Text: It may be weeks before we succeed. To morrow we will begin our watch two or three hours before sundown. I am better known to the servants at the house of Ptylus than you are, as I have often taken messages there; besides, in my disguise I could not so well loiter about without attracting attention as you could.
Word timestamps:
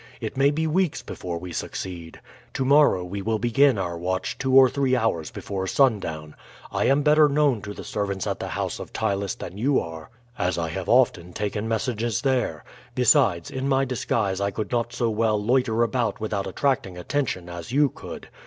It 0.19 0.35
may 0.35 0.49
be 0.49 0.65
weeks 0.65 1.03
before 1.03 1.37
we 1.37 1.53
succeed. 1.53 2.21
To 2.53 2.65
morrow 2.65 3.03
we 3.03 3.21
will 3.21 3.37
begin 3.37 3.77
our 3.77 3.95
watch 3.95 4.35
two 4.39 4.55
or 4.55 4.67
three 4.67 4.95
hours 4.95 5.29
before 5.29 5.67
sundown. 5.67 6.33
I 6.71 6.85
am 6.85 7.03
better 7.03 7.29
known 7.29 7.61
to 7.61 7.73
the 7.75 7.83
servants 7.83 8.25
at 8.25 8.39
the 8.39 8.47
house 8.47 8.79
of 8.79 8.93
Ptylus 8.93 9.35
than 9.35 9.59
you 9.59 9.79
are, 9.79 10.09
as 10.39 10.57
I 10.57 10.69
have 10.69 10.89
often 10.89 11.33
taken 11.33 11.67
messages 11.67 12.23
there; 12.23 12.63
besides, 12.95 13.51
in 13.51 13.69
my 13.69 13.85
disguise 13.85 14.41
I 14.41 14.49
could 14.49 14.71
not 14.71 14.91
so 14.91 15.07
well 15.11 15.37
loiter 15.39 15.83
about 15.83 16.19
without 16.19 16.47
attracting 16.47 16.97
attention 16.97 17.47
as 17.47 17.71
you 17.71 17.87
could. 17.89 18.29